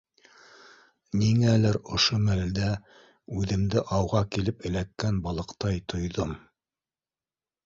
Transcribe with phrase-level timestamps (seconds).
[1.23, 2.69] Ниңәлер ошо мәлдә
[3.43, 6.35] үҙемде ауға килеп эләккән балыҡтай тойҙом.